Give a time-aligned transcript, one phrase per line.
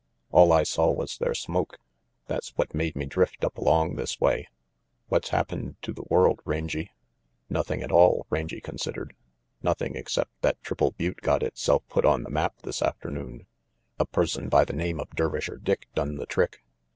[0.31, 1.77] "All I saw was their smoke.
[2.25, 4.47] That's what made me drift up along this way.
[5.09, 6.93] What's happened to the world, Rangy?" RANGY PETE
[7.49, 9.15] 05 "Nothing at all," Rangy considered,
[9.61, 13.45] "nothing except that Triple Butte got itself put on the map this afternoon.
[13.99, 16.63] A person by the name of Dervisher Dick done the trick.